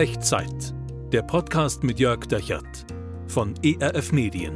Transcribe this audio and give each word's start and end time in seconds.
Echtzeit. 0.00 0.72
Der 1.12 1.20
Podcast 1.20 1.84
mit 1.84 2.00
Jörg 2.00 2.24
Dechert 2.24 2.86
von 3.26 3.52
ERF 3.62 4.12
Medien. 4.12 4.54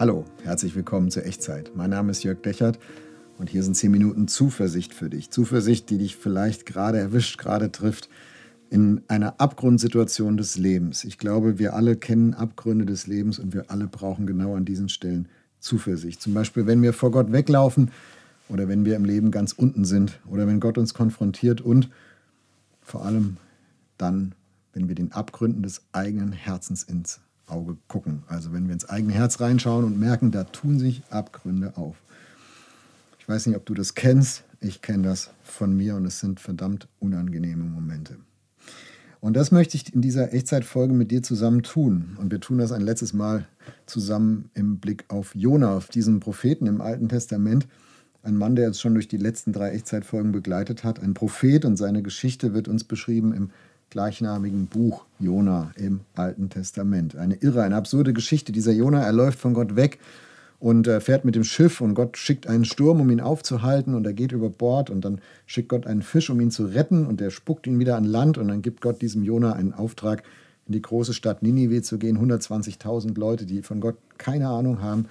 Hallo, 0.00 0.24
herzlich 0.42 0.74
willkommen 0.74 1.12
zur 1.12 1.26
Echtzeit. 1.26 1.70
Mein 1.76 1.90
Name 1.90 2.10
ist 2.10 2.24
Jörg 2.24 2.42
Dechert 2.42 2.80
und 3.38 3.50
hier 3.50 3.62
sind 3.62 3.76
10 3.76 3.92
Minuten 3.92 4.26
Zuversicht 4.26 4.94
für 4.94 5.08
dich. 5.08 5.30
Zuversicht, 5.30 5.90
die 5.90 5.98
dich 5.98 6.16
vielleicht 6.16 6.66
gerade 6.66 6.98
erwischt, 6.98 7.38
gerade 7.38 7.70
trifft 7.70 8.08
in 8.68 9.02
einer 9.06 9.40
Abgrundsituation 9.40 10.36
des 10.36 10.58
Lebens. 10.58 11.04
Ich 11.04 11.18
glaube, 11.18 11.60
wir 11.60 11.74
alle 11.74 11.94
kennen 11.94 12.34
Abgründe 12.34 12.84
des 12.84 13.06
Lebens 13.06 13.38
und 13.38 13.54
wir 13.54 13.70
alle 13.70 13.86
brauchen 13.86 14.26
genau 14.26 14.56
an 14.56 14.64
diesen 14.64 14.88
Stellen 14.88 15.28
Zuversicht. 15.60 16.20
Zum 16.20 16.34
Beispiel, 16.34 16.66
wenn 16.66 16.82
wir 16.82 16.92
vor 16.92 17.12
Gott 17.12 17.30
weglaufen 17.30 17.92
oder 18.48 18.68
wenn 18.68 18.84
wir 18.84 18.96
im 18.96 19.04
Leben 19.04 19.30
ganz 19.30 19.52
unten 19.52 19.84
sind 19.84 20.20
oder 20.26 20.46
wenn 20.46 20.60
Gott 20.60 20.78
uns 20.78 20.94
konfrontiert 20.94 21.60
und 21.60 21.90
vor 22.82 23.04
allem 23.04 23.38
dann, 23.98 24.34
wenn 24.72 24.88
wir 24.88 24.94
den 24.94 25.12
Abgründen 25.12 25.62
des 25.62 25.82
eigenen 25.92 26.32
Herzens 26.32 26.82
ins 26.82 27.20
Auge 27.46 27.76
gucken. 27.88 28.22
Also 28.26 28.52
wenn 28.52 28.66
wir 28.66 28.74
ins 28.74 28.88
eigene 28.88 29.12
Herz 29.12 29.40
reinschauen 29.40 29.84
und 29.84 29.98
merken, 29.98 30.30
da 30.30 30.44
tun 30.44 30.78
sich 30.78 31.02
Abgründe 31.10 31.76
auf. 31.76 31.96
Ich 33.18 33.28
weiß 33.28 33.46
nicht, 33.46 33.56
ob 33.56 33.64
du 33.64 33.74
das 33.74 33.94
kennst. 33.94 34.44
Ich 34.60 34.82
kenne 34.82 35.04
das 35.04 35.30
von 35.42 35.76
mir 35.76 35.96
und 35.96 36.04
es 36.04 36.20
sind 36.20 36.40
verdammt 36.40 36.88
unangenehme 37.00 37.64
Momente. 37.64 38.16
Und 39.20 39.34
das 39.34 39.50
möchte 39.50 39.76
ich 39.78 39.94
in 39.94 40.02
dieser 40.02 40.34
Echtzeitfolge 40.34 40.92
mit 40.92 41.10
dir 41.10 41.22
zusammen 41.22 41.62
tun. 41.62 42.18
Und 42.20 42.30
wir 42.30 42.40
tun 42.40 42.58
das 42.58 42.72
ein 42.72 42.82
letztes 42.82 43.14
Mal 43.14 43.46
zusammen 43.86 44.50
im 44.52 44.78
Blick 44.78 45.06
auf 45.08 45.34
Jona, 45.34 45.74
auf 45.74 45.88
diesen 45.88 46.20
Propheten 46.20 46.66
im 46.66 46.82
Alten 46.82 47.08
Testament. 47.08 47.66
Ein 48.24 48.38
Mann, 48.38 48.56
der 48.56 48.68
uns 48.68 48.80
schon 48.80 48.94
durch 48.94 49.06
die 49.06 49.18
letzten 49.18 49.52
drei 49.52 49.70
Echtzeitfolgen 49.70 50.32
begleitet 50.32 50.82
hat. 50.82 50.98
Ein 50.98 51.12
Prophet 51.12 51.66
und 51.66 51.76
seine 51.76 52.02
Geschichte 52.02 52.54
wird 52.54 52.68
uns 52.68 52.82
beschrieben 52.82 53.34
im 53.34 53.50
gleichnamigen 53.90 54.66
Buch 54.66 55.04
Jona 55.18 55.72
im 55.76 56.00
Alten 56.14 56.48
Testament. 56.48 57.16
Eine 57.16 57.34
irre, 57.34 57.62
eine 57.62 57.76
absurde 57.76 58.14
Geschichte. 58.14 58.50
Dieser 58.50 58.72
Jona, 58.72 59.02
er 59.02 59.12
läuft 59.12 59.38
von 59.38 59.52
Gott 59.52 59.76
weg 59.76 59.98
und 60.58 60.88
äh, 60.88 61.02
fährt 61.02 61.26
mit 61.26 61.34
dem 61.34 61.44
Schiff 61.44 61.82
und 61.82 61.92
Gott 61.92 62.16
schickt 62.16 62.46
einen 62.46 62.64
Sturm, 62.64 63.02
um 63.02 63.10
ihn 63.10 63.20
aufzuhalten 63.20 63.94
und 63.94 64.06
er 64.06 64.14
geht 64.14 64.32
über 64.32 64.48
Bord 64.48 64.88
und 64.88 65.04
dann 65.04 65.20
schickt 65.44 65.68
Gott 65.68 65.86
einen 65.86 66.00
Fisch, 66.00 66.30
um 66.30 66.40
ihn 66.40 66.50
zu 66.50 66.64
retten 66.64 67.04
und 67.04 67.20
der 67.20 67.28
spuckt 67.28 67.66
ihn 67.66 67.78
wieder 67.78 67.96
an 67.96 68.04
Land 68.04 68.38
und 68.38 68.48
dann 68.48 68.62
gibt 68.62 68.80
Gott 68.80 69.02
diesem 69.02 69.22
Jona 69.22 69.52
einen 69.52 69.74
Auftrag, 69.74 70.22
in 70.66 70.72
die 70.72 70.80
große 70.80 71.12
Stadt 71.12 71.42
Ninive 71.42 71.82
zu 71.82 71.98
gehen. 71.98 72.18
120.000 72.18 73.18
Leute, 73.18 73.44
die 73.44 73.60
von 73.60 73.80
Gott 73.80 73.96
keine 74.16 74.48
Ahnung 74.48 74.80
haben. 74.80 75.06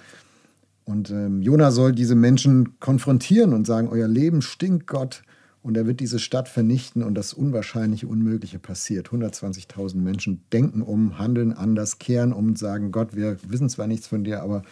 Und 0.84 1.10
ähm, 1.10 1.40
Jona 1.40 1.70
soll 1.70 1.92
diese 1.92 2.14
Menschen 2.14 2.78
konfrontieren 2.78 3.54
und 3.54 3.66
sagen, 3.66 3.88
euer 3.88 4.08
Leben 4.08 4.42
stinkt 4.42 4.86
Gott 4.86 5.22
und 5.62 5.78
er 5.78 5.86
wird 5.86 6.00
diese 6.00 6.18
Stadt 6.18 6.46
vernichten 6.46 7.02
und 7.02 7.14
das 7.14 7.32
Unwahrscheinliche, 7.32 8.06
Unmögliche 8.06 8.58
passiert. 8.58 9.08
120.000 9.08 9.96
Menschen 9.96 10.42
denken 10.52 10.82
um, 10.82 11.18
handeln 11.18 11.54
anders, 11.54 11.98
kehren 11.98 12.34
um 12.34 12.48
und 12.48 12.58
sagen, 12.58 12.92
Gott, 12.92 13.16
wir 13.16 13.38
wissen 13.48 13.70
zwar 13.70 13.86
nichts 13.86 14.06
von 14.06 14.24
dir, 14.24 14.42
aber 14.42 14.62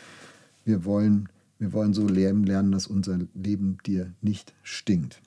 wir 0.66 0.84
wollen, 0.84 1.30
wir 1.58 1.72
wollen 1.72 1.94
so 1.94 2.06
lernen, 2.06 2.72
dass 2.72 2.86
unser 2.86 3.20
Leben 3.32 3.78
dir 3.86 4.12
nicht 4.20 4.52
stinkt. 4.62 5.22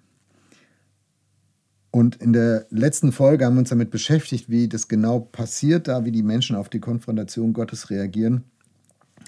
Und 1.89 2.17
in 2.17 2.33
der 2.33 2.67
letzten 2.69 3.11
Folge 3.11 3.45
haben 3.45 3.56
wir 3.56 3.61
uns 3.61 3.69
damit 3.69 3.89
beschäftigt, 3.89 4.50
wie 4.50 4.67
das 4.67 4.88
genau 4.88 5.19
passiert, 5.22 5.88
da 5.88 6.06
wie 6.06 6.11
die 6.11 6.23
Menschen 6.23 6.58
auf 6.58 6.67
die 6.69 6.81
Konfrontation 6.81 7.53
Gottes 7.53 7.89
reagieren. 7.89 8.44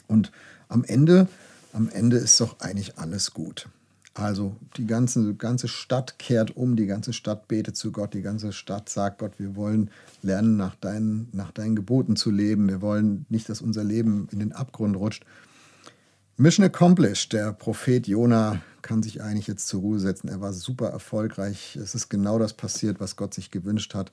Und 0.08 0.32
am 0.68 0.84
Ende, 0.84 1.28
am 1.74 1.90
Ende 1.90 2.18
ist 2.18 2.40
doch 2.40 2.60
eigentlich 2.60 2.98
alles 2.98 3.34
gut. 3.34 3.70
Also 4.14 4.56
die 4.78 4.88
ganze, 4.88 5.36
ganze 5.36 5.68
Stadt 5.68 6.18
kehrt 6.18 6.58
um, 6.58 6.76
die 6.76 6.88
ganze 6.88 7.14
Stadt 7.14 7.48
betet 7.48 7.78
zu 7.78 7.92
Gott, 7.92 8.16
die 8.16 8.24
ganze 8.24 8.52
Stadt 8.52 8.90
sagt 8.90 9.20
Gott, 9.20 9.34
wir 9.38 9.56
wollen 9.56 9.92
lernen, 10.24 10.58
nach 10.58 10.76
deinen, 10.76 11.30
nach 11.34 11.52
deinen 11.52 11.76
Geboten 11.76 12.16
zu 12.16 12.32
leben. 12.32 12.68
Wir 12.68 12.82
wollen 12.82 13.28
nicht, 13.30 13.48
dass 13.48 13.62
unser 13.62 13.84
Leben 13.84 14.28
in 14.32 14.40
den 14.40 14.54
Abgrund 14.54 14.96
rutscht. 14.96 15.24
Mission 16.36 16.66
accomplished. 16.66 17.34
Der 17.34 17.54
Prophet 17.54 18.08
Jona 18.08 18.62
kann 18.82 19.04
sich 19.04 19.22
eigentlich 19.22 19.48
jetzt 19.48 19.68
zur 19.68 19.82
Ruhe 19.82 20.00
setzen. 20.00 20.30
Er 20.30 20.42
war 20.42 20.54
super 20.54 20.90
erfolgreich. 20.90 21.76
Es 21.76 21.94
ist 21.94 22.10
genau 22.10 22.40
das 22.40 22.54
passiert, 22.54 23.00
was 23.00 23.18
Gott 23.18 23.34
sich 23.36 23.52
gewünscht 23.52 23.94
hat. 23.94 24.12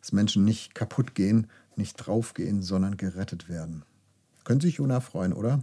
Dass 0.00 0.12
Menschen 0.12 0.44
nicht 0.44 0.74
kaputt 0.74 1.14
gehen, 1.14 1.46
nicht 1.76 1.96
draufgehen, 1.96 2.62
sondern 2.62 2.96
gerettet 2.98 3.48
werden. 3.48 3.84
Könnte 4.44 4.66
sich 4.66 4.76
Jona 4.76 5.00
freuen, 5.00 5.32
oder? 5.32 5.62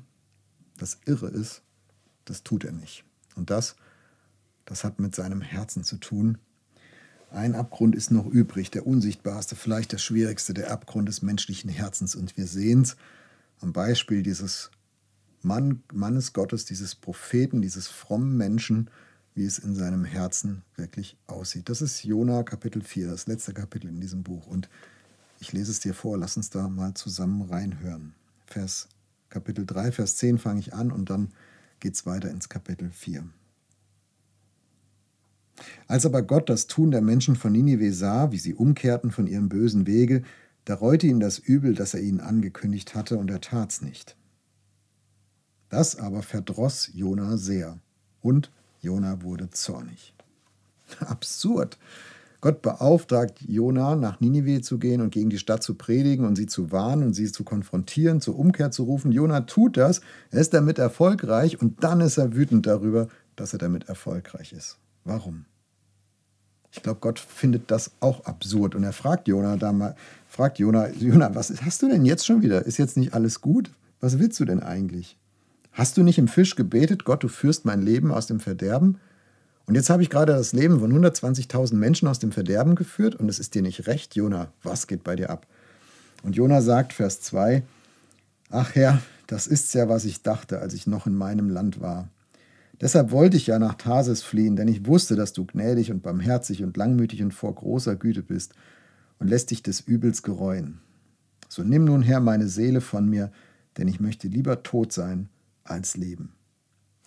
Das 0.78 0.98
Irre 1.06 1.28
ist, 1.28 1.62
das 2.26 2.44
tut 2.44 2.64
er 2.64 2.72
nicht. 2.72 3.04
Und 3.36 3.50
das, 3.50 3.76
das 4.66 4.84
hat 4.84 5.00
mit 5.00 5.16
seinem 5.16 5.42
Herzen 5.42 5.84
zu 5.84 5.98
tun. 5.98 6.38
Ein 7.32 7.56
Abgrund 7.56 7.96
ist 7.96 8.12
noch 8.12 8.28
übrig, 8.28 8.70
der 8.72 8.86
unsichtbarste, 8.86 9.56
vielleicht 9.56 9.92
der 9.92 9.98
schwierigste, 9.98 10.54
der 10.54 10.72
Abgrund 10.72 11.08
des 11.08 11.22
menschlichen 11.22 11.70
Herzens. 11.70 12.16
Und 12.16 12.38
wir 12.38 12.48
sehen 12.48 12.84
es 12.84 12.96
am 13.60 13.74
Beispiel 13.74 14.22
dieses 14.22 14.70
Mann, 15.42 15.84
Mannes 15.92 16.34
Gottes, 16.34 16.66
dieses 16.66 16.96
Propheten, 16.96 17.62
dieses 17.62 17.88
frommen 17.88 18.38
Menschen, 18.38 18.90
wie 19.36 19.46
es 19.46 19.60
in 19.60 19.76
seinem 19.76 20.06
Herzen 20.06 20.62
wirklich 20.76 21.18
aussieht. 21.28 21.70
Das 21.70 21.82
ist 21.82 22.04
Jona 22.04 22.44
Kapitel 22.44 22.82
4, 22.82 23.08
das 23.08 23.28
letzte 23.28 23.54
Kapitel 23.54 23.90
in 23.90 24.00
diesem 24.00 24.24
Buch. 24.24 24.48
Und 24.48 24.70
ich 25.40 25.52
lese 25.52 25.72
es 25.72 25.80
dir 25.80 25.94
vor, 25.94 26.18
lass 26.18 26.38
uns 26.38 26.50
da 26.50 26.70
mal 26.70 26.94
zusammen 26.94 27.42
reinhören. 27.42 28.14
Vers 28.46 28.88
Kapitel 29.34 29.66
3, 29.66 29.92
Vers 29.92 30.18
10 30.18 30.38
fange 30.38 30.60
ich 30.60 30.76
an 30.76 30.92
und 30.92 31.10
dann 31.10 31.30
geht 31.80 31.96
es 31.96 32.06
weiter 32.06 32.30
ins 32.30 32.50
Kapitel 32.50 32.92
4. 32.92 33.28
Als 35.88 36.06
aber 36.06 36.22
Gott 36.22 36.50
das 36.50 36.68
Tun 36.68 36.92
der 36.92 37.02
Menschen 37.02 37.36
von 37.36 37.52
Ninive 37.52 37.92
sah, 37.94 38.32
wie 38.32 38.38
sie 38.38 38.54
umkehrten 38.54 39.10
von 39.10 39.26
ihrem 39.26 39.50
bösen 39.50 39.88
Wege, 39.88 40.22
da 40.66 40.76
reute 40.76 41.08
ihn 41.08 41.20
das 41.20 41.40
Übel, 41.40 41.74
das 41.74 41.96
er 41.96 42.02
ihnen 42.02 42.20
angekündigt 42.20 42.94
hatte, 42.94 43.18
und 43.18 43.32
er 43.32 43.42
tat's 43.42 43.82
nicht. 43.82 44.16
Das 45.70 45.96
aber 45.96 46.22
verdross 46.22 46.92
Jona 46.94 47.38
sehr 47.38 47.80
und 48.22 48.52
Jona 48.82 49.24
wurde 49.24 49.50
zornig. 49.50 50.14
Absurd. 51.00 51.80
Gott 52.44 52.62
beauftragt 52.62 53.40
Jona, 53.48 53.96
nach 53.96 54.20
Ninive 54.20 54.59
zu 54.59 54.78
gehen 54.78 55.00
und 55.00 55.12
gegen 55.12 55.30
die 55.30 55.38
Stadt 55.38 55.64
zu 55.64 55.76
predigen 55.76 56.26
und 56.26 56.36
sie 56.36 56.46
zu 56.46 56.74
warnen 56.74 57.04
und 57.04 57.14
sie 57.14 57.31
zu 57.31 57.46
konfrontieren, 57.46 58.20
zur 58.20 58.38
Umkehr 58.38 58.70
zu 58.70 58.84
rufen. 58.84 59.14
Jona 59.14 59.40
tut 59.40 59.78
das, 59.78 60.02
er 60.30 60.42
ist 60.42 60.54
damit 60.54 60.78
erfolgreich 60.78 61.62
und 61.62 61.86
dann 61.86 62.02
ist 62.02 62.18
er 62.18 62.36
wütend 62.36 62.68
darüber, 62.68 63.08
dass 63.38 63.54
er 63.54 63.59
damit 63.59 63.88
erfolgreich 63.88 64.52
ist. 64.52 64.78
Warum? 65.06 65.46
Ich 66.74 66.84
glaube, 66.84 67.00
Gott 67.00 67.18
findet 67.18 67.72
das 67.72 67.92
auch 68.02 68.26
absurd 68.26 68.75
und 68.75 68.84
er 68.84 68.92
fragt 68.92 69.30
Jona 69.30 69.56
da 69.56 69.72
mal, 69.72 69.96
fragt 70.28 70.60
Jona, 70.60 70.90
Jona, 70.90 71.34
was 71.36 71.62
hast 71.62 71.81
du 71.81 71.88
denn 71.88 72.04
jetzt 72.04 72.25
schon 72.25 72.42
wieder? 72.42 72.66
Ist 72.66 72.78
jetzt 72.78 72.98
nicht 72.98 73.14
alles 73.14 73.40
gut? 73.40 73.72
Was 74.02 74.20
willst 74.20 74.38
du 74.42 74.44
denn 74.44 74.62
eigentlich? 74.62 75.18
Hast 75.72 75.96
du 75.96 76.04
nicht 76.04 76.18
im 76.18 76.28
Fisch 76.28 76.58
gebetet, 76.58 77.06
Gott, 77.06 77.24
du 77.24 77.30
führst 77.30 77.64
mein 77.64 77.81
Leben 77.81 78.12
aus 78.12 78.28
dem 78.28 78.42
Verderben? 78.42 78.98
Und 79.66 79.75
jetzt 79.75 79.90
habe 79.90 80.03
ich 80.03 80.09
gerade 80.09 80.34
das 80.34 80.53
Leben 80.53 80.79
von 80.79 80.91
120.000 80.91 81.75
Menschen 81.75 82.07
aus 82.07 82.19
dem 82.19 82.31
Verderben 82.31 82.75
geführt 82.75 83.16
und 83.16 83.29
es 83.29 83.40
ist 83.40 83.56
dir 83.56 83.62
nicht 83.62 83.88
recht, 83.88 84.16
Jona. 84.16 84.51
Was 84.62 84.88
geht 84.88 85.03
bei 85.03 85.16
dir 85.16 85.29
ab? 85.29 85.47
Und 86.24 86.35
Jona 86.35 86.62
sagt, 86.62 86.94
Vers 86.94 87.22
2, 87.22 87.63
Ach 88.50 88.75
Herr, 88.75 89.01
das 89.28 89.47
ist's 89.47 89.74
ja, 89.74 89.90
was 89.90 90.06
ich 90.06 90.22
dachte, 90.22 90.59
als 90.59 90.74
ich 90.74 90.85
noch 90.85 91.07
in 91.07 91.16
meinem 91.16 91.50
Land 91.50 91.81
war. 91.81 92.09
Deshalb 92.81 93.12
wollte 93.12 93.38
ich 93.38 93.47
ja 93.47 93.57
nach 93.57 93.75
Tarsis 93.75 94.22
fliehen, 94.22 94.56
denn 94.56 94.68
ich 94.68 94.85
wusste, 94.85 95.16
dass 95.16 95.34
du 95.34 95.46
gnädig 95.46 95.91
und 95.91 96.03
barmherzig 96.03 96.63
und 96.63 96.75
langmütig 96.75 97.24
und 97.24 97.34
vor 97.34 97.56
großer 97.56 97.95
Güte 97.95 98.22
bist 98.22 98.53
und 99.19 99.28
lässt 99.28 99.51
dich 99.51 99.63
des 99.63 99.81
Übels 99.81 100.22
gereuen. 100.22 100.81
So 101.47 101.63
nimm 101.63 101.85
nun 101.85 102.03
her 102.03 102.19
meine 102.19 102.47
Seele 102.47 102.81
von 102.81 103.09
mir, 103.09 103.31
denn 103.78 103.88
ich 103.88 104.00
möchte 104.00 104.28
lieber 104.28 104.63
tot 104.63 104.91
sein, 104.91 105.30
als 105.63 105.95
Leben. 105.95 106.34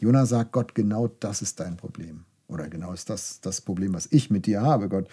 Jona 0.00 0.26
sagt 0.26 0.52
Gott, 0.52 0.74
genau 0.74 1.08
das 1.20 1.42
ist 1.42 1.60
dein 1.60 1.76
Problem. 1.76 2.24
Oder 2.48 2.68
genau 2.68 2.92
ist 2.92 3.10
das 3.10 3.40
das 3.40 3.60
Problem, 3.60 3.94
was 3.94 4.08
ich 4.10 4.30
mit 4.30 4.46
dir 4.46 4.62
habe, 4.62 4.88
Gott. 4.88 5.08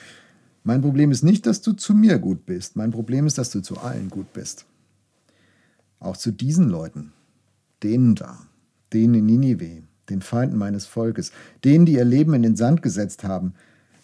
Mein 0.64 0.82
Problem 0.82 1.12
ist 1.12 1.24
nicht, 1.24 1.46
dass 1.46 1.62
du 1.62 1.74
zu 1.74 1.94
mir 1.94 2.20
gut 2.20 2.46
bist. 2.46 2.76
Mein 2.76 2.92
Problem 2.92 3.28
ist, 3.28 3.38
dass 3.38 3.50
du 3.50 3.62
zu 3.62 3.80
allen 3.80 4.10
gut 4.10 4.32
bist. 4.34 4.66
Auch 6.00 6.16
zu 6.16 6.32
diesen 6.32 6.70
Leuten, 6.70 7.12
denen 7.82 8.16
da, 8.16 8.40
denen 8.94 9.16
in 9.16 9.26
Ninive, 9.26 9.84
den 10.10 10.22
Feinden 10.22 10.58
meines 10.58 10.86
Volkes, 10.86 11.32
denen, 11.64 11.86
die 11.86 11.94
ihr 11.94 12.06
Leben 12.06 12.34
in 12.34 12.44
den 12.44 12.56
Sand 12.56 12.82
gesetzt 12.82 13.24
haben, 13.24 13.54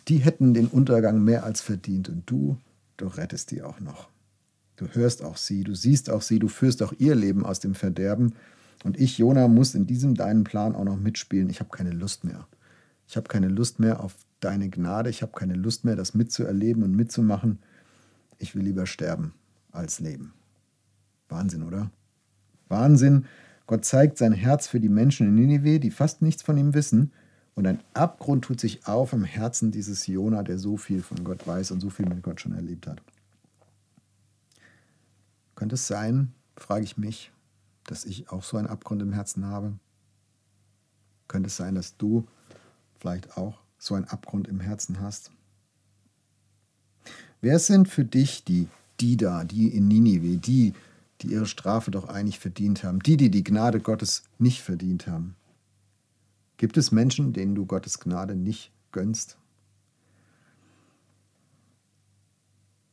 die 0.07 0.17
hätten 0.17 0.53
den 0.53 0.67
Untergang 0.67 1.23
mehr 1.23 1.43
als 1.43 1.61
verdient. 1.61 2.09
Und 2.09 2.23
du, 2.29 2.57
du 2.97 3.07
rettest 3.07 3.51
die 3.51 3.61
auch 3.61 3.79
noch. 3.79 4.09
Du 4.75 4.87
hörst 4.87 5.23
auch 5.23 5.37
sie, 5.37 5.63
du 5.63 5.75
siehst 5.75 6.09
auch 6.09 6.21
sie, 6.21 6.39
du 6.39 6.47
führst 6.47 6.81
auch 6.81 6.93
ihr 6.97 7.13
Leben 7.13 7.45
aus 7.45 7.59
dem 7.59 7.75
Verderben 7.75 8.33
und 8.83 8.99
ich, 8.99 9.17
Jona, 9.17 9.47
muss 9.47 9.75
in 9.75 9.85
diesem 9.85 10.15
deinen 10.15 10.43
Plan 10.43 10.75
auch 10.75 10.85
noch 10.85 10.97
mitspielen. 10.97 11.49
Ich 11.49 11.59
habe 11.59 11.69
keine 11.69 11.91
Lust 11.91 12.23
mehr. 12.23 12.47
Ich 13.09 13.17
habe 13.17 13.27
keine 13.27 13.47
Lust 13.47 13.79
mehr 13.79 14.01
auf 14.03 14.15
deine 14.39 14.69
Gnade. 14.69 15.09
Ich 15.09 15.23
habe 15.23 15.31
keine 15.31 15.55
Lust 15.55 15.83
mehr, 15.83 15.95
das 15.95 16.13
mitzuerleben 16.13 16.83
und 16.83 16.95
mitzumachen. 16.95 17.57
Ich 18.37 18.53
will 18.53 18.61
lieber 18.61 18.85
sterben 18.85 19.33
als 19.71 19.99
leben. 19.99 20.31
Wahnsinn, 21.27 21.63
oder? 21.63 21.89
Wahnsinn. 22.67 23.25
Gott 23.65 23.83
zeigt 23.83 24.19
sein 24.19 24.31
Herz 24.31 24.67
für 24.67 24.79
die 24.79 24.89
Menschen 24.89 25.25
in 25.25 25.35
Ninive, 25.35 25.79
die 25.79 25.89
fast 25.89 26.21
nichts 26.21 26.43
von 26.43 26.55
ihm 26.55 26.75
wissen. 26.75 27.11
Und 27.55 27.65
ein 27.65 27.79
Abgrund 27.95 28.45
tut 28.45 28.59
sich 28.59 28.85
auf 28.85 29.11
im 29.11 29.23
Herzen 29.23 29.71
dieses 29.71 30.05
Jona, 30.05 30.43
der 30.43 30.59
so 30.59 30.77
viel 30.77 31.01
von 31.01 31.23
Gott 31.23 31.47
weiß 31.47 31.71
und 31.71 31.79
so 31.79 31.89
viel 31.89 32.07
mit 32.07 32.21
Gott 32.21 32.39
schon 32.39 32.53
erlebt 32.53 32.85
hat. 32.85 33.01
Könnte 35.55 35.75
es 35.75 35.87
sein, 35.87 36.31
frage 36.55 36.83
ich 36.83 36.95
mich, 36.95 37.31
dass 37.85 38.05
ich 38.05 38.29
auch 38.29 38.43
so 38.43 38.57
einen 38.57 38.67
Abgrund 38.67 39.01
im 39.01 39.13
Herzen 39.13 39.47
habe? 39.47 39.73
Könnte 41.27 41.47
es 41.47 41.57
sein, 41.57 41.73
dass 41.73 41.97
du 41.97 42.27
vielleicht 42.99 43.37
auch 43.37 43.59
so 43.77 43.95
einen 43.95 44.05
Abgrund 44.05 44.47
im 44.47 44.59
Herzen 44.59 44.99
hast? 44.99 45.31
Wer 47.41 47.59
sind 47.59 47.87
für 47.87 48.03
dich 48.03 48.43
die, 48.43 48.67
die 48.99 49.15
da, 49.17 49.43
die 49.43 49.67
in 49.69 49.87
Ninive, 49.87 50.37
die, 50.37 50.73
die 51.21 51.27
ihre 51.27 51.45
Strafe 51.45 51.91
doch 51.91 52.09
eigentlich 52.09 52.39
verdient 52.39 52.83
haben, 52.83 52.99
die, 52.99 53.17
die 53.17 53.31
die 53.31 53.43
Gnade 53.43 53.79
Gottes 53.79 54.23
nicht 54.37 54.61
verdient 54.61 55.07
haben? 55.07 55.35
Gibt 56.57 56.77
es 56.77 56.91
Menschen, 56.91 57.31
denen 57.31 57.55
du 57.55 57.65
Gottes 57.65 57.99
Gnade 57.99 58.35
nicht 58.35 58.71
gönnst? 58.91 59.37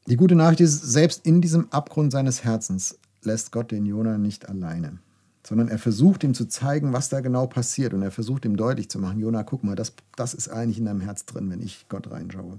Die 0.06 0.16
gute 0.16 0.36
Nachricht 0.36 0.60
ist, 0.60 0.82
selbst 0.82 1.26
in 1.26 1.40
diesem 1.40 1.72
Abgrund 1.72 2.12
seines 2.12 2.44
Herzens 2.44 2.96
lässt 3.22 3.50
Gott 3.50 3.72
den 3.72 3.84
Jona 3.86 4.18
nicht 4.18 4.48
alleine, 4.48 5.00
sondern 5.46 5.68
er 5.68 5.78
versucht 5.78 6.24
ihm 6.24 6.34
zu 6.34 6.46
zeigen, 6.46 6.92
was 6.92 7.08
da 7.08 7.20
genau 7.20 7.46
passiert 7.46 7.94
und 7.94 8.02
er 8.02 8.10
versucht 8.10 8.44
ihm 8.44 8.56
deutlich 8.56 8.88
zu 8.88 8.98
machen, 8.98 9.20
Jona, 9.20 9.44
guck 9.44 9.62
mal, 9.62 9.76
das, 9.76 9.92
das 10.16 10.34
ist 10.34 10.48
eigentlich 10.48 10.78
in 10.78 10.86
deinem 10.86 11.00
Herz 11.00 11.24
drin, 11.24 11.48
wenn 11.50 11.62
ich 11.62 11.86
Gott 11.88 12.10
reinschaue. 12.10 12.58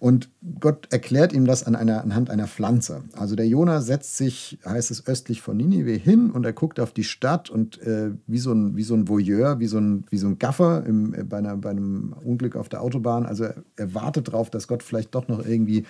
Und 0.00 0.30
Gott 0.58 0.88
erklärt 0.90 1.34
ihm 1.34 1.44
das 1.44 1.62
an 1.62 1.76
einer, 1.76 2.02
anhand 2.02 2.30
einer 2.30 2.48
Pflanze. 2.48 3.02
Also 3.12 3.36
der 3.36 3.46
Jona 3.46 3.82
setzt 3.82 4.16
sich, 4.16 4.58
heißt 4.64 4.90
es, 4.90 5.06
östlich 5.06 5.42
von 5.42 5.58
Ninive 5.58 5.92
hin 5.92 6.30
und 6.30 6.44
er 6.46 6.54
guckt 6.54 6.80
auf 6.80 6.92
die 6.92 7.04
Stadt 7.04 7.50
und 7.50 7.80
äh, 7.82 8.10
wie, 8.26 8.38
so 8.38 8.50
ein, 8.52 8.76
wie 8.76 8.82
so 8.82 8.94
ein 8.94 9.08
Voyeur, 9.08 9.60
wie 9.60 9.66
so 9.66 9.78
ein, 9.78 10.04
wie 10.08 10.16
so 10.16 10.26
ein 10.26 10.38
Gaffer 10.38 10.84
im, 10.86 11.12
äh, 11.12 11.22
bei, 11.22 11.36
einer, 11.36 11.56
bei 11.58 11.70
einem 11.70 12.14
Unglück 12.24 12.56
auf 12.56 12.70
der 12.70 12.82
Autobahn. 12.82 13.26
Also 13.26 13.44
er, 13.44 13.56
er 13.76 13.94
wartet 13.94 14.28
darauf, 14.28 14.48
dass 14.48 14.68
Gott 14.68 14.82
vielleicht 14.82 15.14
doch 15.14 15.28
noch 15.28 15.44
irgendwie 15.44 15.84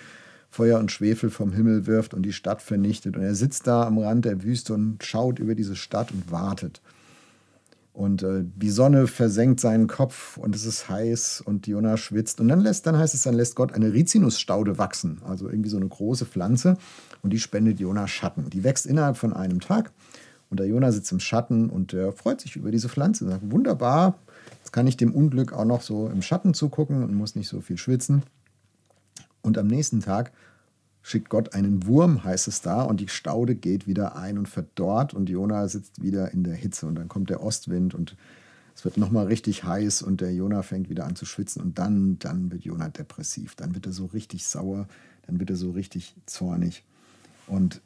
Feuer 0.51 0.79
und 0.79 0.91
Schwefel 0.91 1.29
vom 1.29 1.53
Himmel 1.53 1.87
wirft 1.87 2.13
und 2.13 2.23
die 2.23 2.33
Stadt 2.33 2.61
vernichtet. 2.61 3.15
Und 3.15 3.23
er 3.23 3.35
sitzt 3.35 3.67
da 3.67 3.87
am 3.87 3.97
Rand 3.97 4.25
der 4.25 4.43
Wüste 4.43 4.73
und 4.73 5.01
schaut 5.03 5.39
über 5.39 5.55
diese 5.55 5.77
Stadt 5.77 6.11
und 6.11 6.29
wartet. 6.29 6.81
Und 7.93 8.21
äh, 8.23 8.43
die 8.43 8.69
Sonne 8.69 9.07
versenkt 9.07 9.61
seinen 9.61 9.87
Kopf 9.87 10.37
und 10.37 10.53
es 10.55 10.65
ist 10.65 10.89
heiß 10.89 11.41
und 11.45 11.67
Jona 11.67 11.95
schwitzt. 11.95 12.41
Und 12.41 12.49
dann 12.49 12.59
lässt, 12.59 12.85
dann 12.85 12.97
heißt 12.97 13.13
es, 13.13 13.23
dann 13.23 13.33
lässt 13.33 13.55
Gott 13.55 13.73
eine 13.73 13.93
Rizinusstaude 13.93 14.77
wachsen, 14.77 15.21
also 15.25 15.49
irgendwie 15.49 15.69
so 15.69 15.77
eine 15.77 15.87
große 15.87 16.25
Pflanze. 16.25 16.77
Und 17.21 17.31
die 17.31 17.39
spendet 17.39 17.79
Jona 17.79 18.07
Schatten. 18.07 18.49
Die 18.49 18.63
wächst 18.65 18.85
innerhalb 18.85 19.17
von 19.17 19.33
einem 19.33 19.61
Tag. 19.61 19.91
Und 20.49 20.59
der 20.59 20.67
Jona 20.67 20.91
sitzt 20.91 21.13
im 21.13 21.21
Schatten 21.21 21.69
und 21.69 21.93
der 21.93 22.11
freut 22.11 22.41
sich 22.41 22.57
über 22.57 22.71
diese 22.71 22.89
Pflanze. 22.89 23.25
Sagt, 23.25 23.51
wunderbar, 23.51 24.17
jetzt 24.59 24.73
kann 24.73 24.85
ich 24.85 24.97
dem 24.97 25.13
Unglück 25.13 25.53
auch 25.53 25.63
noch 25.63 25.81
so 25.81 26.09
im 26.09 26.21
Schatten 26.21 26.53
zugucken 26.53 27.03
und 27.03 27.13
muss 27.13 27.35
nicht 27.35 27.47
so 27.47 27.61
viel 27.61 27.77
schwitzen. 27.77 28.23
Und 29.41 29.57
am 29.57 29.67
nächsten 29.67 29.99
Tag 29.99 30.31
schickt 31.01 31.29
Gott 31.29 31.53
einen 31.53 31.87
Wurm, 31.87 32.23
heißt 32.23 32.47
es 32.47 32.61
da, 32.61 32.83
und 32.83 32.99
die 32.99 33.07
Staude 33.07 33.55
geht 33.55 33.87
wieder 33.87 34.15
ein 34.15 34.37
und 34.37 34.47
verdorrt 34.47 35.13
und 35.13 35.29
Jona 35.29 35.67
sitzt 35.67 36.01
wieder 36.01 36.31
in 36.31 36.43
der 36.43 36.55
Hitze. 36.55 36.85
Und 36.85 36.95
dann 36.95 37.07
kommt 37.07 37.29
der 37.29 37.41
Ostwind 37.41 37.95
und 37.95 38.15
es 38.75 38.85
wird 38.85 38.97
nochmal 38.97 39.27
richtig 39.27 39.63
heiß 39.63 40.01
und 40.01 40.21
der 40.21 40.33
Jona 40.33 40.61
fängt 40.61 40.89
wieder 40.89 41.05
an 41.05 41.15
zu 41.15 41.25
schwitzen. 41.25 41.61
Und 41.61 41.79
dann, 41.79 42.19
dann 42.19 42.51
wird 42.51 42.63
Jona 42.63 42.89
depressiv, 42.89 43.55
dann 43.55 43.75
wird 43.75 43.85
er 43.85 43.91
so 43.91 44.05
richtig 44.05 44.45
sauer, 44.45 44.87
dann 45.27 45.39
wird 45.39 45.49
er 45.49 45.55
so 45.55 45.71
richtig 45.71 46.15
zornig. 46.25 46.83
Und 47.47 47.81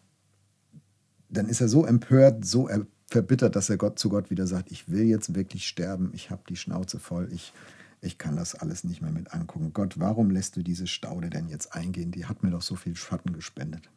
dann 1.29 1.47
ist 1.47 1.61
er 1.61 1.67
so 1.67 1.85
empört, 1.85 2.45
so 2.45 2.69
verbittert, 3.07 3.55
dass 3.55 3.69
er 3.69 3.77
Gott 3.77 3.97
zu 3.99 4.09
Gott 4.09 4.29
wieder 4.29 4.47
sagt, 4.47 4.71
ich 4.71 4.89
will 4.89 5.03
jetzt 5.03 5.35
wirklich 5.35 5.67
sterben, 5.67 6.11
ich 6.13 6.29
habe 6.31 6.43
die 6.49 6.55
Schnauze 6.55 6.99
voll, 6.99 7.29
ich 7.31 7.53
ich 8.01 8.17
kann 8.17 8.35
das 8.35 8.55
alles 8.55 8.83
nicht 8.83 9.01
mehr 9.01 9.11
mit 9.11 9.33
angucken. 9.33 9.73
Gott, 9.73 9.99
warum 9.99 10.29
lässt 10.29 10.55
du 10.55 10.63
diese 10.63 10.87
Staude 10.87 11.29
denn 11.29 11.47
jetzt 11.47 11.73
eingehen? 11.73 12.11
Die 12.11 12.25
hat 12.25 12.43
mir 12.43 12.51
doch 12.51 12.61
so 12.61 12.75
viel 12.75 12.95
Schatten 12.95 13.33
gespendet. 13.33 13.89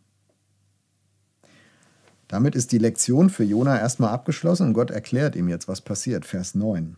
Damit 2.28 2.54
ist 2.54 2.72
die 2.72 2.78
Lektion 2.78 3.30
für 3.30 3.44
Jona 3.44 3.78
erstmal 3.78 4.10
abgeschlossen 4.10 4.68
und 4.68 4.72
Gott 4.74 4.90
erklärt 4.90 5.34
ihm 5.34 5.48
jetzt, 5.48 5.66
was 5.66 5.80
passiert. 5.80 6.26
Vers 6.26 6.54
9. 6.54 6.96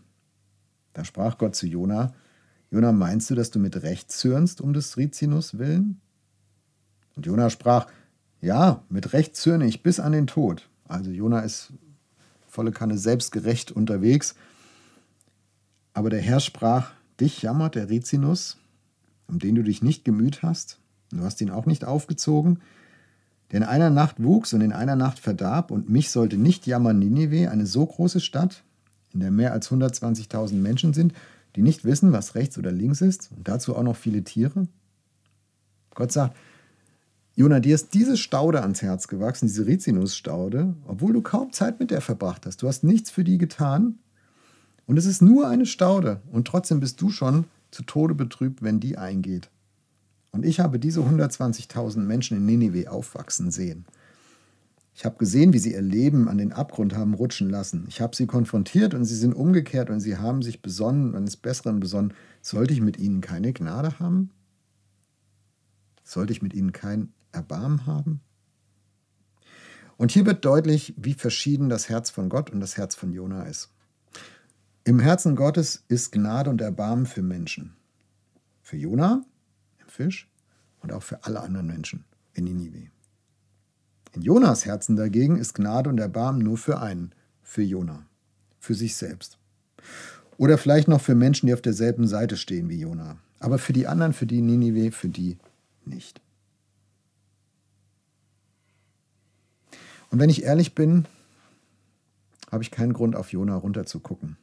Da 0.92 1.04
sprach 1.04 1.38
Gott 1.38 1.54
zu 1.54 1.66
Jona: 1.66 2.12
Jona, 2.70 2.92
meinst 2.92 3.30
du, 3.30 3.36
dass 3.36 3.50
du 3.50 3.60
mit 3.60 3.82
Recht 3.82 4.10
zürnst 4.10 4.60
um 4.60 4.72
des 4.72 4.96
Rizinus 4.96 5.58
willen? 5.58 6.00
Und 7.14 7.26
Jona 7.26 7.48
sprach: 7.48 7.86
Ja, 8.40 8.82
mit 8.88 9.12
Recht 9.12 9.36
zürne 9.36 9.66
ich 9.66 9.84
bis 9.84 10.00
an 10.00 10.12
den 10.12 10.26
Tod. 10.26 10.68
Also 10.88 11.10
Jona 11.10 11.40
ist 11.40 11.72
volle 12.48 12.72
Kanne 12.72 12.98
selbstgerecht 12.98 13.70
unterwegs 13.70 14.34
aber 15.92 16.10
der 16.10 16.20
Herr 16.20 16.40
sprach, 16.40 16.92
dich 17.20 17.42
jammert 17.42 17.74
der 17.74 17.90
Rizinus, 17.90 18.58
um 19.26 19.38
den 19.38 19.54
du 19.54 19.62
dich 19.62 19.82
nicht 19.82 20.04
gemüht 20.04 20.42
hast, 20.42 20.78
du 21.10 21.22
hast 21.22 21.40
ihn 21.40 21.50
auch 21.50 21.66
nicht 21.66 21.84
aufgezogen, 21.84 22.60
der 23.50 23.58
in 23.58 23.66
einer 23.66 23.90
Nacht 23.90 24.22
wuchs 24.22 24.52
und 24.52 24.60
in 24.60 24.72
einer 24.72 24.96
Nacht 24.96 25.18
verdarb, 25.18 25.70
und 25.70 25.88
mich 25.88 26.10
sollte 26.10 26.36
nicht 26.36 26.66
jammern 26.66 26.98
Ninive, 26.98 27.50
eine 27.50 27.66
so 27.66 27.84
große 27.84 28.20
Stadt, 28.20 28.62
in 29.12 29.20
der 29.20 29.30
mehr 29.30 29.52
als 29.52 29.70
120.000 29.70 30.54
Menschen 30.54 30.94
sind, 30.94 31.12
die 31.56 31.62
nicht 31.62 31.84
wissen, 31.84 32.12
was 32.12 32.36
rechts 32.36 32.58
oder 32.58 32.70
links 32.70 33.00
ist, 33.00 33.30
und 33.36 33.48
dazu 33.48 33.76
auch 33.76 33.82
noch 33.82 33.96
viele 33.96 34.22
Tiere? 34.22 34.68
Gott 35.94 36.12
sagt, 36.12 36.36
Jona, 37.34 37.58
dir 37.58 37.74
ist 37.74 37.94
diese 37.94 38.16
Staude 38.16 38.62
ans 38.62 38.82
Herz 38.82 39.08
gewachsen, 39.08 39.46
diese 39.46 39.66
Rizinusstaude, 39.66 40.74
obwohl 40.86 41.12
du 41.12 41.22
kaum 41.22 41.52
Zeit 41.52 41.80
mit 41.80 41.90
der 41.90 42.00
verbracht 42.00 42.46
hast. 42.46 42.62
Du 42.62 42.68
hast 42.68 42.84
nichts 42.84 43.10
für 43.10 43.24
die 43.24 43.38
getan, 43.38 43.98
und 44.90 44.96
es 44.96 45.06
ist 45.06 45.22
nur 45.22 45.46
eine 45.46 45.66
Staude 45.66 46.20
und 46.32 46.48
trotzdem 46.48 46.80
bist 46.80 47.00
du 47.00 47.10
schon 47.10 47.44
zu 47.70 47.84
Tode 47.84 48.12
betrübt, 48.12 48.60
wenn 48.60 48.80
die 48.80 48.98
eingeht. 48.98 49.48
Und 50.32 50.44
ich 50.44 50.58
habe 50.58 50.80
diese 50.80 50.98
120.000 50.98 52.00
Menschen 52.00 52.38
in 52.38 52.44
Ninive 52.44 52.90
aufwachsen 52.90 53.52
sehen. 53.52 53.84
Ich 54.92 55.04
habe 55.04 55.16
gesehen, 55.16 55.52
wie 55.52 55.60
sie 55.60 55.74
ihr 55.74 55.80
Leben 55.80 56.28
an 56.28 56.38
den 56.38 56.52
Abgrund 56.52 56.96
haben 56.96 57.14
rutschen 57.14 57.48
lassen. 57.48 57.84
Ich 57.86 58.00
habe 58.00 58.16
sie 58.16 58.26
konfrontiert 58.26 58.92
und 58.92 59.04
sie 59.04 59.14
sind 59.14 59.32
umgekehrt 59.32 59.90
und 59.90 60.00
sie 60.00 60.16
haben 60.16 60.42
sich 60.42 60.60
besonnen, 60.60 61.14
eines 61.14 61.36
Besseren 61.36 61.78
besonnen. 61.78 62.12
Sollte 62.42 62.72
ich 62.72 62.80
mit 62.80 62.98
ihnen 62.98 63.20
keine 63.20 63.52
Gnade 63.52 64.00
haben? 64.00 64.30
Sollte 66.02 66.32
ich 66.32 66.42
mit 66.42 66.52
ihnen 66.52 66.72
kein 66.72 67.12
Erbarmen 67.30 67.86
haben? 67.86 68.22
Und 69.96 70.10
hier 70.10 70.26
wird 70.26 70.44
deutlich, 70.44 70.94
wie 70.96 71.14
verschieden 71.14 71.68
das 71.68 71.88
Herz 71.88 72.10
von 72.10 72.28
Gott 72.28 72.50
und 72.50 72.58
das 72.58 72.76
Herz 72.76 72.96
von 72.96 73.12
Jona 73.12 73.44
ist. 73.44 73.70
Im 74.90 74.98
Herzen 74.98 75.36
Gottes 75.36 75.84
ist 75.86 76.10
Gnade 76.10 76.50
und 76.50 76.60
Erbarmen 76.60 77.06
für 77.06 77.22
Menschen. 77.22 77.76
Für 78.60 78.76
Jona, 78.76 79.24
im 79.78 79.86
Fisch, 79.86 80.28
und 80.80 80.92
auch 80.92 81.04
für 81.04 81.22
alle 81.22 81.38
anderen 81.42 81.68
Menschen 81.68 82.04
in 82.34 82.42
Ninive. 82.42 82.88
In 84.14 84.22
Jonas 84.22 84.66
Herzen 84.66 84.96
dagegen 84.96 85.36
ist 85.36 85.54
Gnade 85.54 85.88
und 85.88 86.00
Erbarmen 86.00 86.42
nur 86.42 86.58
für 86.58 86.80
einen, 86.80 87.12
für 87.40 87.62
Jona, 87.62 88.04
für 88.58 88.74
sich 88.74 88.96
selbst. 88.96 89.38
Oder 90.38 90.58
vielleicht 90.58 90.88
noch 90.88 91.00
für 91.00 91.14
Menschen, 91.14 91.46
die 91.46 91.54
auf 91.54 91.62
derselben 91.62 92.08
Seite 92.08 92.36
stehen 92.36 92.68
wie 92.68 92.80
Jona. 92.80 93.16
Aber 93.38 93.58
für 93.58 93.72
die 93.72 93.86
anderen, 93.86 94.12
für 94.12 94.26
die 94.26 94.40
Ninive, 94.42 94.90
für 94.90 95.08
die 95.08 95.38
nicht. 95.84 96.20
Und 100.10 100.18
wenn 100.18 100.30
ich 100.30 100.42
ehrlich 100.42 100.74
bin, 100.74 101.06
habe 102.50 102.64
ich 102.64 102.72
keinen 102.72 102.92
Grund, 102.92 103.14
auf 103.14 103.30
Jona 103.30 103.54
runterzugucken. 103.54 104.36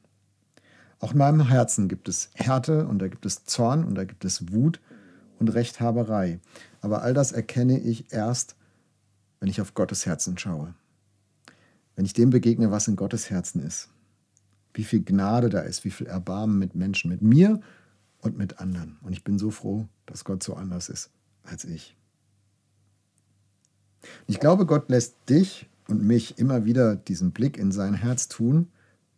Auch 0.99 1.11
in 1.11 1.19
meinem 1.19 1.47
Herzen 1.47 1.87
gibt 1.87 2.09
es 2.09 2.29
Härte 2.33 2.87
und 2.87 2.99
da 2.99 3.07
gibt 3.07 3.25
es 3.25 3.45
Zorn 3.45 3.83
und 3.83 3.95
da 3.95 4.03
gibt 4.03 4.25
es 4.25 4.51
Wut 4.51 4.79
und 5.39 5.49
Rechthaberei. 5.49 6.39
Aber 6.81 7.03
all 7.03 7.13
das 7.13 7.31
erkenne 7.31 7.79
ich 7.79 8.11
erst, 8.11 8.55
wenn 9.39 9.49
ich 9.49 9.61
auf 9.61 9.73
Gottes 9.73 10.05
Herzen 10.05 10.37
schaue. 10.37 10.73
Wenn 11.95 12.05
ich 12.05 12.13
dem 12.13 12.31
begegne, 12.31 12.71
was 12.71 12.87
in 12.87 12.95
Gottes 12.95 13.29
Herzen 13.29 13.61
ist. 13.61 13.89
Wie 14.73 14.83
viel 14.83 15.03
Gnade 15.03 15.49
da 15.49 15.59
ist, 15.59 15.85
wie 15.85 15.91
viel 15.91 16.07
Erbarmen 16.07 16.57
mit 16.57 16.75
Menschen, 16.75 17.09
mit 17.09 17.21
mir 17.21 17.61
und 18.19 18.37
mit 18.37 18.59
anderen. 18.59 18.97
Und 19.01 19.13
ich 19.13 19.23
bin 19.23 19.37
so 19.37 19.51
froh, 19.51 19.87
dass 20.05 20.23
Gott 20.23 20.43
so 20.43 20.55
anders 20.55 20.89
ist 20.89 21.11
als 21.43 21.63
ich. 21.65 21.95
Ich 24.27 24.39
glaube, 24.39 24.65
Gott 24.65 24.89
lässt 24.89 25.15
dich 25.29 25.69
und 25.87 26.03
mich 26.03 26.37
immer 26.37 26.65
wieder 26.65 26.95
diesen 26.95 27.31
Blick 27.31 27.57
in 27.57 27.71
sein 27.71 27.93
Herz 27.93 28.27
tun 28.27 28.67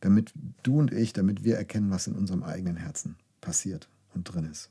damit 0.02 0.34
du 0.64 0.80
und 0.80 0.94
ich, 0.94 1.14
damit 1.14 1.44
wir 1.44 1.58
erkennen, 1.58 1.92
was 1.92 2.08
in 2.08 2.16
unserem 2.16 2.44
eigenen 2.44 2.78
Herzen 2.78 3.16
passiert 3.42 3.90
und 4.14 4.24
drin 4.24 4.46
ist. 4.46 4.70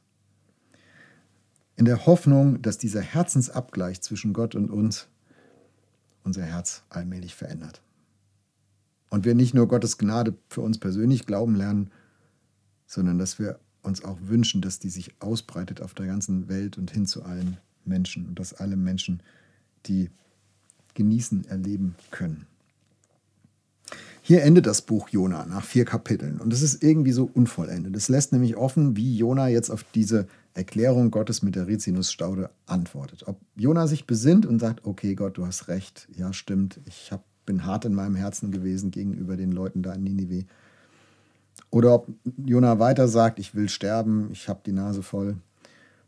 In 1.76 1.84
der 1.84 2.06
Hoffnung, 2.06 2.60
dass 2.60 2.78
dieser 2.78 3.00
Herzensabgleich 3.00 4.00
zwischen 4.00 4.32
Gott 4.32 4.54
und 4.54 4.70
uns 4.70 5.08
unser 6.24 6.42
Herz 6.42 6.82
allmählich 6.88 7.34
verändert. 7.34 7.82
Und 9.10 9.24
wir 9.24 9.34
nicht 9.34 9.54
nur 9.54 9.68
Gottes 9.68 9.96
Gnade 9.96 10.36
für 10.48 10.60
uns 10.60 10.78
persönlich 10.78 11.24
glauben 11.24 11.54
lernen, 11.54 11.90
sondern 12.86 13.18
dass 13.18 13.38
wir 13.38 13.58
uns 13.82 14.04
auch 14.04 14.18
wünschen, 14.20 14.60
dass 14.60 14.78
die 14.78 14.90
sich 14.90 15.14
ausbreitet 15.20 15.80
auf 15.80 15.94
der 15.94 16.06
ganzen 16.06 16.48
Welt 16.48 16.78
und 16.78 16.90
hin 16.90 17.06
zu 17.06 17.22
allen 17.22 17.58
Menschen 17.84 18.26
und 18.26 18.38
dass 18.38 18.52
alle 18.54 18.76
Menschen 18.76 19.22
die 19.86 20.10
genießen, 20.94 21.46
erleben 21.46 21.94
können. 22.10 22.46
Hier 24.28 24.42
endet 24.42 24.66
das 24.66 24.82
Buch 24.82 25.08
Jona 25.08 25.46
nach 25.46 25.64
vier 25.64 25.86
Kapiteln 25.86 26.38
und 26.38 26.52
es 26.52 26.60
ist 26.60 26.82
irgendwie 26.82 27.12
so 27.12 27.30
unvollendet. 27.32 27.96
Es 27.96 28.10
lässt 28.10 28.30
nämlich 28.30 28.58
offen, 28.58 28.94
wie 28.94 29.16
Jona 29.16 29.48
jetzt 29.48 29.70
auf 29.70 29.86
diese 29.94 30.26
Erklärung 30.52 31.10
Gottes 31.10 31.42
mit 31.42 31.56
der 31.56 31.66
Rizinusstaude 31.66 32.50
antwortet. 32.66 33.26
Ob 33.26 33.40
Jona 33.56 33.86
sich 33.86 34.06
besinnt 34.06 34.44
und 34.44 34.58
sagt, 34.58 34.84
okay 34.84 35.14
Gott, 35.14 35.38
du 35.38 35.46
hast 35.46 35.68
recht, 35.68 36.08
ja 36.14 36.34
stimmt, 36.34 36.78
ich 36.84 37.10
hab, 37.10 37.24
bin 37.46 37.64
hart 37.64 37.86
in 37.86 37.94
meinem 37.94 38.16
Herzen 38.16 38.50
gewesen 38.50 38.90
gegenüber 38.90 39.38
den 39.38 39.50
Leuten 39.50 39.82
da 39.82 39.94
in 39.94 40.04
Ninive. 40.04 40.44
Oder 41.70 41.94
ob 41.94 42.08
Jona 42.44 42.78
weiter 42.78 43.08
sagt, 43.08 43.38
ich 43.38 43.54
will 43.54 43.70
sterben, 43.70 44.28
ich 44.32 44.50
habe 44.50 44.60
die 44.66 44.72
Nase 44.72 45.02
voll. 45.02 45.38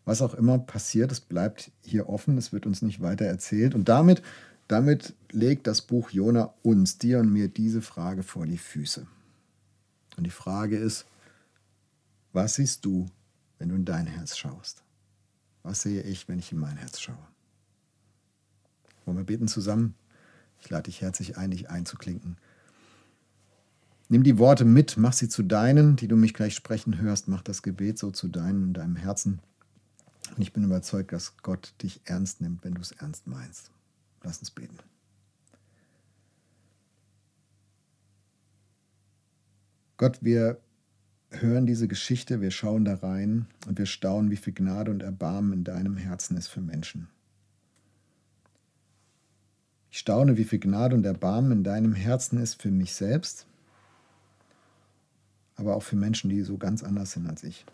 Was 0.05 0.21
auch 0.21 0.35
immer 0.35 0.59
passiert, 0.59 1.11
es 1.11 1.21
bleibt 1.21 1.73
hier 1.81 2.11
offen, 2.11 2.37
es 2.37 2.53
wird 2.53 2.67
uns 2.67 2.83
nicht 2.83 3.01
weiter 3.01 3.25
erzählt. 3.25 3.75
Und 3.75 3.89
damit 3.89 4.21
damit 4.71 5.15
legt 5.33 5.67
das 5.67 5.83
Buch 5.83 6.11
Jona 6.11 6.55
uns, 6.63 6.99
dir 6.99 7.19
und 7.19 7.33
mir, 7.33 7.49
diese 7.49 7.83
Frage 7.83 8.23
vor 8.23 8.47
die 8.47 8.59
Füße. 8.59 9.07
Und 10.17 10.25
die 10.25 10.31
Frage 10.31 10.77
ist, 10.77 11.07
was 12.33 12.55
siehst 12.55 12.85
du, 12.85 13.07
wenn 13.59 13.71
du 13.71 13.75
in 13.75 13.85
dein 13.85 14.07
Herz 14.07 14.37
schaust? 14.37 14.85
Was 15.63 15.83
sehe 15.83 16.03
ich, 16.03 16.29
wenn 16.29 16.39
ich 16.39 16.53
in 16.53 16.59
mein 16.59 16.77
Herz 16.77 17.01
schaue? 17.01 17.27
Wollen 19.05 19.19
wir 19.19 19.25
beten 19.25 19.49
zusammen? 19.49 19.95
Ich 20.61 20.71
lade 20.71 20.85
dich 20.85 21.01
herzlich 21.01 21.37
ein, 21.37 21.51
dich 21.51 21.69
einzuklinken. 21.69 22.37
Nimm 24.09 24.23
die 24.23 24.39
Worte 24.39 24.65
mit, 24.65 24.97
mach 24.97 25.13
sie 25.13 25.29
zu 25.29 25.43
deinen, 25.43 25.97
die 25.97 26.07
du 26.09 26.17
mich 26.17 26.35
gleich 26.35 26.55
sprechen 26.55 26.99
hörst. 26.99 27.29
Mach 27.29 27.43
das 27.43 27.63
Gebet 27.63 27.99
so 27.99 28.11
zu 28.11 28.29
deinen 28.29 28.63
und 28.63 28.75
deinem 28.75 28.97
Herzen. 28.97 29.41
Und 30.37 30.43
ich 30.43 30.53
bin 30.53 30.63
überzeugt, 30.63 31.13
dass 31.13 31.37
Gott 31.39 31.75
dich 31.83 32.03
ernst 32.05 32.41
nimmt, 32.41 32.65
wenn 32.65 32.75
du 32.75 32.81
es 32.81 32.93
ernst 32.93 33.27
meinst. 33.27 33.71
Lass 34.23 34.39
uns 34.39 34.51
beten. 34.51 34.77
Gott, 39.97 40.19
wir 40.23 40.59
hören 41.31 41.67
diese 41.67 41.89
Geschichte, 41.89 42.41
wir 42.41 42.51
schauen 42.51 42.85
da 42.85 42.95
rein 42.95 43.47
und 43.67 43.79
wir 43.79 43.87
staunen, 43.87 44.31
wie 44.31 44.37
viel 44.37 44.53
Gnade 44.53 44.91
und 44.91 45.03
Erbarmen 45.03 45.53
in 45.53 45.65
deinem 45.65 45.97
Herzen 45.97 46.37
ist 46.37 46.49
für 46.49 46.61
Menschen. 46.61 47.09
Ich 49.91 49.99
staune, 49.99 50.37
wie 50.37 50.45
viel 50.45 50.61
Gnade 50.61 50.95
und 50.95 51.05
Erbarmen 51.05 51.53
in 51.53 51.65
deinem 51.65 51.95
Herzen 51.95 52.39
ist 52.39 52.61
für 52.63 52.71
mich 52.71 52.95
selbst, 52.95 53.47
aber 55.57 55.77
auch 55.77 55.83
für 55.83 55.97
Menschen, 55.97 56.31
die 56.31 56.43
so 56.43 56.57
ganz 56.59 56.83
anders 56.83 57.13
sind 57.13 57.29
als 57.29 57.45
ich. 57.45 57.67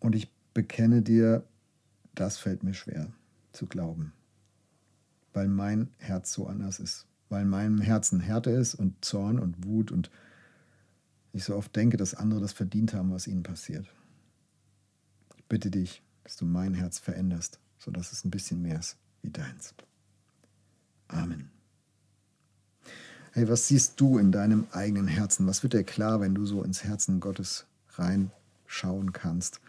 Und 0.00 0.14
ich 0.14 0.30
bekenne 0.54 1.02
dir, 1.02 1.44
das 2.14 2.36
fällt 2.36 2.64
mir 2.64 2.74
schwer 2.74 3.10
zu 3.52 3.66
glauben, 3.66 4.12
weil 5.32 5.48
mein 5.48 5.88
Herz 5.98 6.32
so 6.32 6.46
anders 6.46 6.80
ist, 6.80 7.06
weil 7.28 7.42
in 7.42 7.48
meinem 7.48 7.80
Herzen 7.80 8.20
Härte 8.20 8.50
ist 8.50 8.74
und 8.74 9.04
Zorn 9.04 9.38
und 9.38 9.64
Wut 9.64 9.92
und 9.92 10.10
ich 11.32 11.44
so 11.44 11.54
oft 11.56 11.74
denke, 11.76 11.96
dass 11.96 12.14
andere 12.14 12.40
das 12.40 12.52
verdient 12.52 12.92
haben, 12.92 13.12
was 13.12 13.28
ihnen 13.28 13.42
passiert. 13.42 13.86
Ich 15.36 15.44
bitte 15.44 15.70
dich, 15.70 16.02
dass 16.24 16.36
du 16.36 16.44
mein 16.44 16.74
Herz 16.74 16.98
veränderst, 16.98 17.60
sodass 17.78 18.12
es 18.12 18.24
ein 18.24 18.30
bisschen 18.30 18.62
mehr 18.62 18.78
ist 18.78 18.96
wie 19.22 19.30
deins. 19.30 19.74
Amen. 21.08 21.50
Hey, 23.32 23.48
was 23.48 23.68
siehst 23.68 24.00
du 24.00 24.18
in 24.18 24.32
deinem 24.32 24.66
eigenen 24.72 25.06
Herzen? 25.06 25.46
Was 25.46 25.62
wird 25.62 25.72
dir 25.72 25.84
klar, 25.84 26.20
wenn 26.20 26.34
du 26.34 26.46
so 26.46 26.64
ins 26.64 26.82
Herzen 26.82 27.20
Gottes 27.20 27.66
reinschauen 27.90 29.12
kannst? 29.12 29.60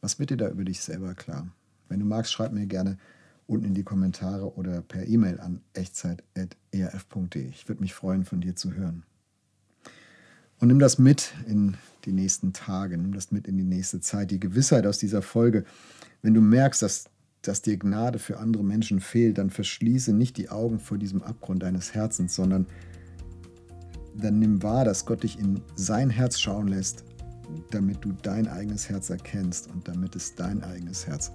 Was 0.00 0.20
wird 0.20 0.30
dir 0.30 0.36
da 0.36 0.48
über 0.48 0.64
dich 0.64 0.80
selber 0.80 1.14
klar? 1.14 1.48
Wenn 1.88 1.98
du 1.98 2.06
magst, 2.06 2.32
schreib 2.32 2.52
mir 2.52 2.66
gerne 2.66 2.96
unten 3.48 3.66
in 3.66 3.74
die 3.74 3.82
Kommentare 3.82 4.54
oder 4.54 4.82
per 4.82 5.06
E-Mail 5.08 5.40
an 5.40 5.62
echtzeit.erf.de. 5.72 7.48
Ich 7.48 7.68
würde 7.68 7.80
mich 7.80 7.94
freuen, 7.94 8.24
von 8.24 8.40
dir 8.40 8.54
zu 8.54 8.74
hören. 8.74 9.04
Und 10.60 10.68
nimm 10.68 10.78
das 10.78 10.98
mit 10.98 11.32
in 11.46 11.76
die 12.04 12.12
nächsten 12.12 12.52
Tage, 12.52 12.98
nimm 12.98 13.12
das 13.12 13.32
mit 13.32 13.48
in 13.48 13.56
die 13.56 13.64
nächste 13.64 14.00
Zeit. 14.00 14.30
Die 14.30 14.40
Gewissheit 14.40 14.86
aus 14.86 14.98
dieser 14.98 15.22
Folge, 15.22 15.64
wenn 16.20 16.34
du 16.34 16.40
merkst, 16.40 16.82
dass, 16.82 17.06
dass 17.42 17.62
dir 17.62 17.78
Gnade 17.78 18.18
für 18.18 18.38
andere 18.38 18.64
Menschen 18.64 19.00
fehlt, 19.00 19.38
dann 19.38 19.50
verschließe 19.50 20.12
nicht 20.12 20.36
die 20.36 20.50
Augen 20.50 20.78
vor 20.78 20.98
diesem 20.98 21.22
Abgrund 21.22 21.62
deines 21.62 21.94
Herzens, 21.94 22.34
sondern 22.34 22.66
dann 24.14 24.38
nimm 24.40 24.62
wahr, 24.62 24.84
dass 24.84 25.06
Gott 25.06 25.22
dich 25.22 25.38
in 25.38 25.62
sein 25.74 26.10
Herz 26.10 26.38
schauen 26.38 26.68
lässt, 26.68 27.04
damit 27.70 28.04
du 28.04 28.12
dein 28.12 28.46
eigenes 28.46 28.90
Herz 28.90 29.08
erkennst 29.08 29.70
und 29.70 29.88
damit 29.88 30.16
es 30.16 30.34
dein 30.34 30.62
eigenes 30.64 31.06
Herz 31.06 31.30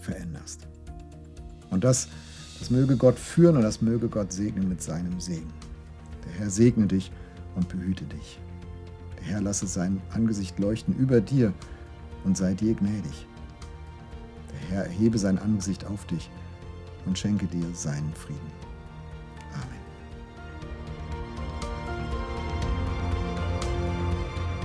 veränderst. 0.00 0.68
Und 1.70 1.84
das, 1.84 2.08
das 2.58 2.70
möge 2.70 2.96
Gott 2.96 3.18
führen 3.18 3.56
und 3.56 3.62
das 3.62 3.82
möge 3.82 4.08
Gott 4.08 4.32
segnen 4.32 4.68
mit 4.68 4.82
seinem 4.82 5.20
Segen. 5.20 5.52
Der 6.24 6.32
Herr 6.40 6.50
segne 6.50 6.86
dich 6.86 7.10
und 7.54 7.68
behüte 7.68 8.04
dich. 8.04 8.38
Der 9.18 9.26
Herr 9.26 9.40
lasse 9.40 9.66
sein 9.66 10.00
Angesicht 10.12 10.58
leuchten 10.58 10.94
über 10.96 11.20
dir 11.20 11.52
und 12.24 12.36
sei 12.36 12.54
dir 12.54 12.74
gnädig. 12.74 13.26
Der 14.52 14.68
Herr 14.68 14.84
erhebe 14.84 15.18
sein 15.18 15.38
Angesicht 15.38 15.84
auf 15.86 16.06
dich 16.06 16.30
und 17.04 17.18
schenke 17.18 17.46
dir 17.46 17.66
seinen 17.74 18.12
Frieden. 18.14 18.52
Amen. 19.54 19.86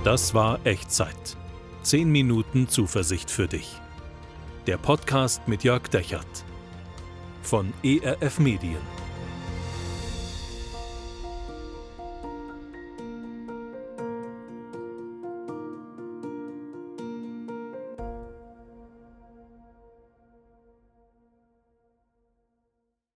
Das 0.04 0.34
war 0.34 0.58
Echtzeit. 0.64 1.36
Zehn 1.82 2.10
Minuten 2.10 2.68
Zuversicht 2.68 3.30
für 3.30 3.48
dich. 3.48 3.80
Der 4.66 4.76
Podcast 4.76 5.48
mit 5.48 5.64
Jörg 5.64 5.88
Dechert 5.88 6.44
von 7.42 7.72
ERF 7.82 8.38
Medien. 8.38 9.01